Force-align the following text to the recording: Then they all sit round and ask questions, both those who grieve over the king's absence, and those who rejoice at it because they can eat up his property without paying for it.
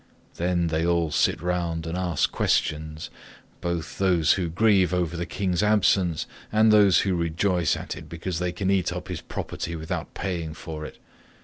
Then 0.37 0.69
they 0.69 0.83
all 0.83 1.11
sit 1.11 1.43
round 1.43 1.85
and 1.85 1.95
ask 1.95 2.31
questions, 2.31 3.11
both 3.61 3.99
those 3.99 4.33
who 4.33 4.49
grieve 4.49 4.95
over 4.95 5.15
the 5.15 5.27
king's 5.27 5.61
absence, 5.61 6.25
and 6.51 6.71
those 6.73 7.01
who 7.01 7.13
rejoice 7.13 7.77
at 7.77 7.95
it 7.95 8.09
because 8.09 8.39
they 8.39 8.51
can 8.51 8.71
eat 8.71 8.91
up 8.91 9.09
his 9.09 9.21
property 9.21 9.75
without 9.75 10.15
paying 10.15 10.55
for 10.55 10.85
it. 10.87 10.97